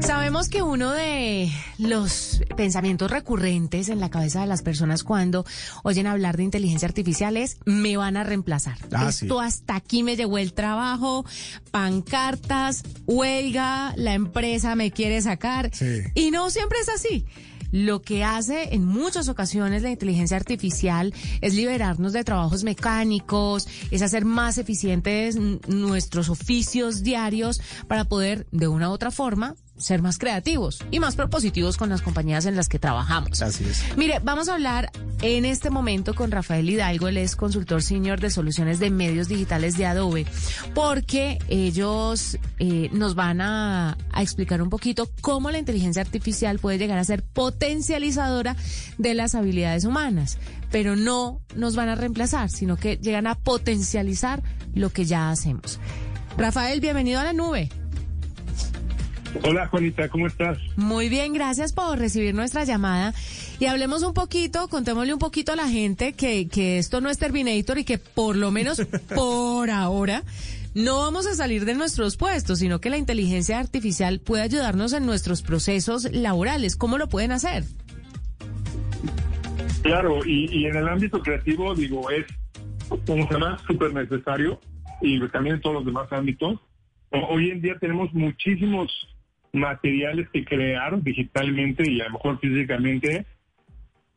[0.00, 5.44] Sabemos que uno de los pensamientos recurrentes en la cabeza de las personas cuando
[5.84, 8.78] oyen hablar de inteligencia artificial es me van a reemplazar.
[8.92, 9.46] Ah, Esto sí.
[9.46, 11.24] hasta aquí me llegó el trabajo,
[11.70, 15.70] pancartas, huelga, la empresa me quiere sacar.
[15.72, 16.02] Sí.
[16.14, 17.24] Y no siempre es así.
[17.72, 24.02] Lo que hace en muchas ocasiones la inteligencia artificial es liberarnos de trabajos mecánicos, es
[24.02, 25.36] hacer más eficientes
[25.66, 31.16] nuestros oficios diarios para poder, de una u otra forma, ser más creativos y más
[31.16, 33.42] propositivos con las compañías en las que trabajamos.
[33.42, 33.84] Así es.
[33.96, 34.90] Mire, vamos a hablar
[35.22, 39.76] en este momento con Rafael Hidalgo, él es consultor senior de soluciones de medios digitales
[39.76, 40.26] de Adobe,
[40.74, 46.78] porque ellos eh, nos van a, a explicar un poquito cómo la inteligencia artificial puede
[46.78, 48.56] llegar a ser potencializadora
[48.98, 50.38] de las habilidades humanas,
[50.70, 54.42] pero no nos van a reemplazar, sino que llegan a potencializar
[54.74, 55.78] lo que ya hacemos.
[56.36, 57.68] Rafael, bienvenido a la nube.
[59.44, 60.58] Hola Juanita, ¿cómo estás?
[60.76, 63.14] Muy bien, gracias por recibir nuestra llamada.
[63.58, 67.18] Y hablemos un poquito, contémosle un poquito a la gente que, que esto no es
[67.18, 68.82] Terminator y que por lo menos
[69.14, 70.22] por ahora
[70.74, 75.06] no vamos a salir de nuestros puestos, sino que la inteligencia artificial puede ayudarnos en
[75.06, 76.76] nuestros procesos laborales.
[76.76, 77.64] ¿Cómo lo pueden hacer?
[79.82, 82.26] Claro, y, y en el ámbito creativo, digo, es
[83.06, 84.60] como se llama súper necesario
[85.00, 86.60] y también en todos los demás ámbitos.
[87.10, 88.90] Hoy en día tenemos muchísimos
[89.52, 93.26] materiales que crear digitalmente y a lo mejor físicamente.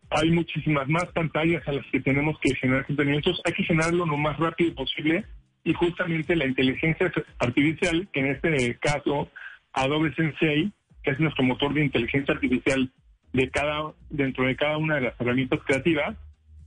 [0.10, 3.42] Hay muchísimas más pantallas a las que tenemos que generar contenidos.
[3.46, 5.26] Hay que generarlo lo más rápido posible
[5.64, 9.30] y justamente la inteligencia artificial, que en este caso
[9.74, 10.72] Adobe Sensei,
[11.04, 12.90] que es nuestro motor de inteligencia artificial
[13.34, 16.16] de cada dentro de cada una de las herramientas creativas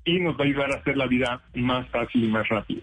[0.05, 2.83] y nos va a ayudar a hacer la vida más fácil y más rápida.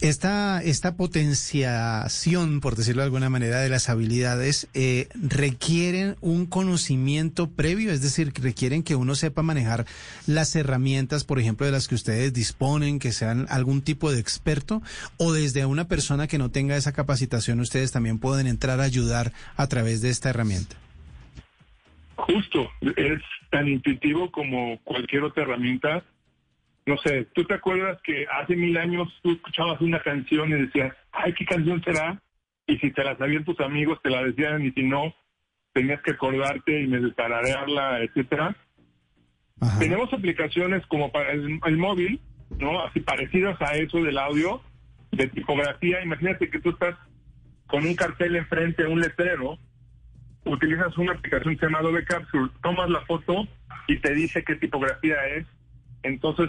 [0.00, 7.50] Esta, esta potenciación, por decirlo de alguna manera, de las habilidades, eh, requieren un conocimiento
[7.50, 9.86] previo, es decir, requieren que uno sepa manejar
[10.28, 14.82] las herramientas, por ejemplo, de las que ustedes disponen, que sean algún tipo de experto,
[15.16, 19.32] o desde una persona que no tenga esa capacitación, ustedes también pueden entrar a ayudar
[19.56, 20.76] a través de esta herramienta.
[22.14, 23.20] Justo, es
[23.50, 26.04] tan intuitivo como cualquier otra herramienta.
[26.88, 30.96] No sé, ¿tú te acuerdas que hace mil años tú escuchabas una canción y decías,
[31.12, 32.18] ay, ¿qué canción será?
[32.66, 35.14] Y si te la sabían tus amigos, te la decían, y si no,
[35.74, 38.56] tenías que acordarte y medio tararearla, etcétera.
[39.60, 39.78] Ajá.
[39.78, 42.22] Tenemos aplicaciones como para el, el móvil,
[42.58, 42.82] ¿no?
[42.82, 44.62] Así parecidas a eso del audio,
[45.12, 46.02] de tipografía.
[46.02, 46.96] Imagínate que tú estás
[47.66, 49.58] con un cartel enfrente, un letrero,
[50.46, 53.46] utilizas una aplicación que se llama Adobe Capture, tomas la foto
[53.88, 55.46] y te dice qué tipografía es.
[56.02, 56.48] Entonces,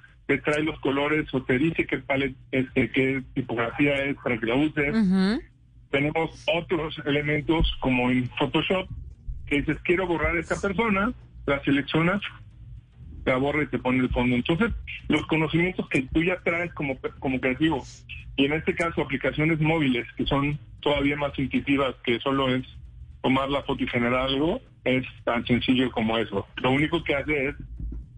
[0.27, 4.45] te trae los colores o te dice qué palet, este, qué tipografía es para que
[4.45, 4.95] la uses.
[4.95, 5.41] Ujú.
[5.89, 8.87] Tenemos otros elementos como en Photoshop
[9.45, 11.11] que dices quiero borrar a esta persona,
[11.45, 12.21] la seleccionas,
[13.25, 14.35] la borra y te pone el fondo.
[14.35, 14.71] Entonces,
[15.09, 17.83] los conocimientos que tú ya traes como, como creativo,
[18.37, 22.65] y en este caso aplicaciones móviles que son todavía más intuitivas, que solo es
[23.21, 26.47] tomar la foto y generar algo, es tan sencillo como eso.
[26.57, 27.55] Lo único que hace es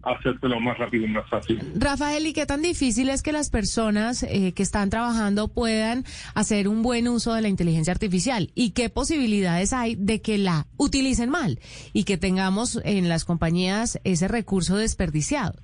[0.04, 1.60] hacértelo más rápido y más fácil.
[1.76, 6.04] Rafael, ¿y qué tan difícil es que las personas eh, que están trabajando puedan
[6.34, 8.50] hacer un buen uso de la inteligencia artificial?
[8.54, 11.58] ¿Y qué posibilidades hay de que la utilicen mal
[11.92, 15.54] y que tengamos en las compañías ese recurso desperdiciado?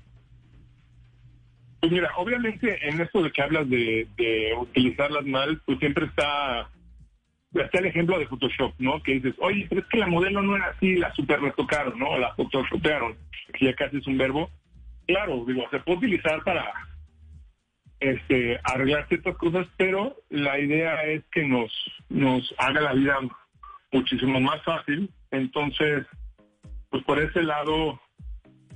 [1.81, 6.69] Pues mira, obviamente en esto de que hablas de, de utilizarlas mal, pues siempre está,
[7.59, 9.03] está el ejemplo de Photoshop, ¿no?
[9.03, 12.17] Que dices, oye, pero es que la modelo no era así, la super retocaron, ¿no?
[12.17, 13.17] La photoshopearon,
[13.53, 14.49] que ya casi es un verbo.
[15.05, 16.71] Claro, digo, se puede utilizar para
[17.99, 21.71] este, arreglar ciertas cosas, pero la idea es que nos,
[22.09, 23.17] nos haga la vida
[23.91, 25.09] muchísimo más fácil.
[25.31, 26.05] Entonces,
[26.89, 27.99] pues por ese lado,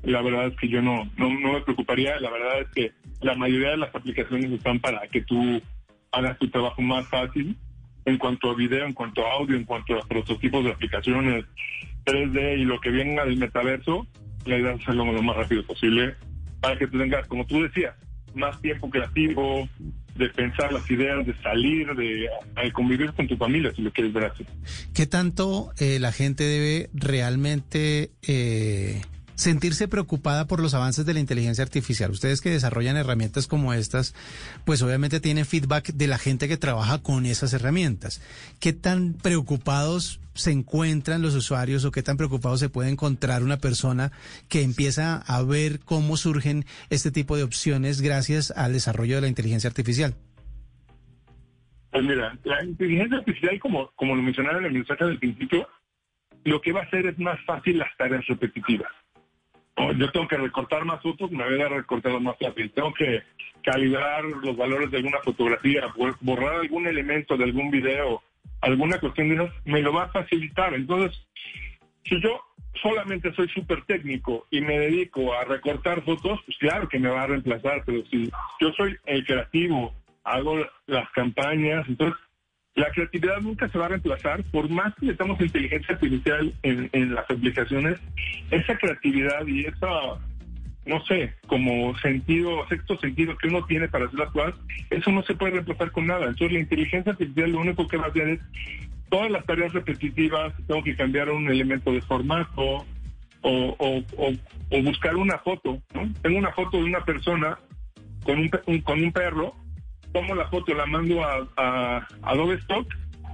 [0.04, 2.20] la verdad es que yo no, no, no me preocuparía.
[2.20, 5.62] La verdad es que la mayoría de las aplicaciones están para que tú
[6.12, 7.58] hagas tu trabajo más fácil
[8.06, 11.46] en cuanto a video, en cuanto a audio, en cuanto a prototipos de aplicaciones
[12.06, 14.08] 3D y lo que venga del metaverso,
[14.46, 16.16] la idea es hacerlo lo más rápido posible
[16.62, 17.96] para que tú tengas, como tú decías,
[18.36, 19.68] más tiempo creativo,
[20.16, 22.30] de pensar las ideas, de salir, de,
[22.64, 24.46] de convivir con tu familia, si lo quieres ver así.
[24.94, 29.02] ¿Qué tanto eh, la gente debe realmente eh,
[29.36, 32.12] sentirse preocupada por los avances de la inteligencia artificial?
[32.12, 34.16] Ustedes que desarrollan herramientas como estas,
[34.66, 38.22] pues obviamente tienen feedback de la gente que trabaja con esas herramientas.
[38.60, 43.58] ¿Qué tan preocupados se encuentran los usuarios o qué tan preocupados se puede encontrar una
[43.58, 44.12] persona
[44.50, 49.28] que empieza a ver cómo surgen este tipo de opciones gracias al desarrollo de la
[49.28, 50.16] inteligencia artificial?
[51.92, 55.66] Pues mira, la inteligencia artificial, como, lo mencionaron en el mensaje del principio,
[56.44, 58.92] lo que va a hacer es más fácil las tareas repetitivas.
[59.78, 62.72] Oh, Yo tengo que recortar más fotos, me voy a recortar más fácil.
[62.72, 63.22] Tengo que
[63.64, 68.22] calibrar los valores de alguna fotografía, bor- borrar algún elemento de algún video,
[68.62, 70.74] alguna cuestión de me lo va a facilitar.
[70.74, 71.20] Entonces,
[72.04, 72.42] si yo
[72.82, 77.24] solamente soy súper técnico y me dedico a recortar fotos, pues claro que me va
[77.24, 78.30] a reemplazar, pero si
[78.62, 79.94] yo soy el creativo,
[80.24, 80.58] hago
[80.88, 82.20] las campañas, entonces
[82.76, 87.16] la creatividad nunca se va a reemplazar, por más que metamos inteligencia artificial en, en
[87.16, 88.00] las aplicaciones,
[88.52, 89.88] esa creatividad y esa,
[90.86, 94.56] no sé, como sentido, sexto sentido que uno tiene para hacer las cosas,
[94.90, 96.26] eso no se puede reemplazar con nada.
[96.28, 98.40] Entonces la inteligencia artificial lo único que va a hacer es
[99.10, 102.86] todas las tareas repetitivas, tengo que cambiar un elemento de formato
[103.42, 104.04] o,
[104.84, 105.82] buscar una foto.
[105.94, 106.12] ¿no?
[106.22, 107.58] Tengo una foto de una persona
[108.24, 109.56] con un, un- con un perro,
[110.16, 112.88] tomo la foto, la mando a, a Adobe Stock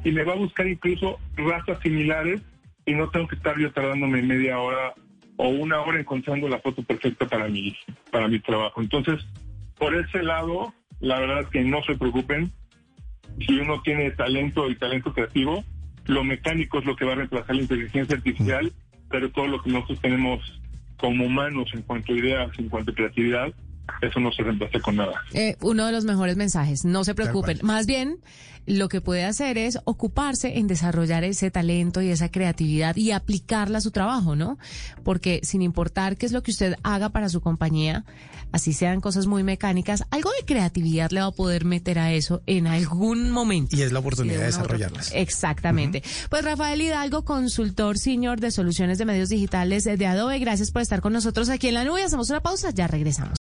[0.03, 2.41] y me va a buscar incluso razas similares
[2.87, 4.95] y no tengo que estar yo tardándome media hora
[5.37, 7.77] o una hora encontrando la foto perfecta para mi,
[8.09, 8.81] para mi trabajo.
[8.81, 9.23] Entonces,
[9.77, 12.51] por ese lado, la verdad es que no se preocupen.
[13.45, 15.63] Si uno tiene talento y talento creativo,
[16.07, 18.73] lo mecánico es lo que va a reemplazar la inteligencia artificial,
[19.07, 20.59] pero todo lo que nosotros tenemos
[20.97, 23.53] como humanos en cuanto a ideas, en cuanto a creatividad,
[24.01, 25.21] eso no se reemplaza con nada.
[25.33, 27.59] Eh, uno de los mejores mensajes, no se preocupen.
[27.61, 28.19] Más bien,
[28.65, 33.79] lo que puede hacer es ocuparse en desarrollar ese talento y esa creatividad y aplicarla
[33.79, 34.57] a su trabajo, ¿no?
[35.03, 38.05] Porque sin importar qué es lo que usted haga para su compañía,
[38.51, 42.41] así sean cosas muy mecánicas, algo de creatividad le va a poder meter a eso
[42.45, 43.75] en algún momento.
[43.75, 45.11] Y es la oportunidad de otra desarrollarlas.
[45.13, 46.03] Exactamente.
[46.29, 51.01] Pues Rafael Hidalgo, consultor senior de soluciones de medios digitales de Adobe, gracias por estar
[51.01, 52.03] con nosotros aquí en la nube.
[52.03, 53.40] Hacemos una pausa, ya regresamos.